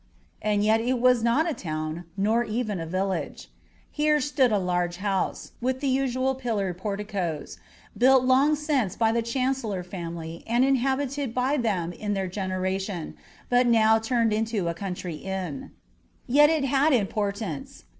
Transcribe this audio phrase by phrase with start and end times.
[0.41, 3.49] And yet it was not a town, nor even a village.
[3.91, 7.59] Here stood a large house, with the usual pillared porticoes,
[7.95, 13.13] built long since by the Chancellor family and inhabited by them in their generation,
[13.47, 15.69] but now turned into a country inn.
[16.25, 17.83] Yet it had importance.